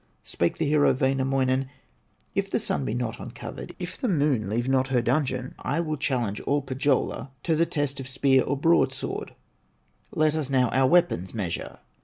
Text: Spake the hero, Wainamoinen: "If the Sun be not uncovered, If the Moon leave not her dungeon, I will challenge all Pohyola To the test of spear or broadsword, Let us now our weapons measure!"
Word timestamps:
Spake 0.23 0.57
the 0.57 0.65
hero, 0.65 0.93
Wainamoinen: 0.95 1.69
"If 2.33 2.49
the 2.49 2.57
Sun 2.57 2.85
be 2.85 2.95
not 2.95 3.19
uncovered, 3.19 3.75
If 3.77 3.99
the 3.99 4.07
Moon 4.07 4.49
leave 4.49 4.67
not 4.67 4.87
her 4.87 5.03
dungeon, 5.03 5.53
I 5.59 5.79
will 5.79 5.95
challenge 5.95 6.41
all 6.41 6.63
Pohyola 6.63 7.29
To 7.43 7.55
the 7.55 7.67
test 7.67 7.99
of 7.99 8.07
spear 8.07 8.41
or 8.41 8.57
broadsword, 8.57 9.35
Let 10.09 10.35
us 10.35 10.49
now 10.49 10.69
our 10.69 10.87
weapons 10.87 11.35
measure!" 11.35 11.77